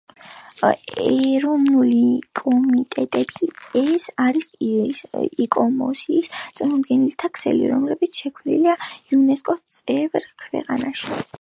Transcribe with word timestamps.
ეროვნული 1.01 1.97
კომიტეტები 2.39 3.49
ეს 3.81 4.07
არის 4.23 4.47
იკომოსის 5.45 6.31
წარმომადგენელთა 6.61 7.31
ქსელი, 7.37 7.69
რომლებიც 7.73 8.17
შექმნილია 8.23 8.75
იუნესკოს 9.13 9.63
წევრ 9.81 10.27
ქვეყნებში. 10.45 11.23